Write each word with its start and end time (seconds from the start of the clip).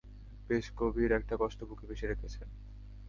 বেশ 0.49 0.65
গভীর 0.77 1.11
একটা 1.11 1.35
কষ্ট 1.37 1.59
বুকে 1.63 1.85
পুষে 1.89 2.05
রেখেছেন! 2.07 2.47